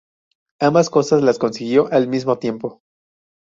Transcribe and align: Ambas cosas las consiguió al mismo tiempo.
Ambas 0.59 0.89
cosas 0.89 1.21
las 1.21 1.37
consiguió 1.37 1.87
al 1.93 2.07
mismo 2.07 2.39
tiempo. 2.39 2.81